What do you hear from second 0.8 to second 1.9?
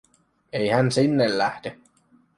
sinne lähde.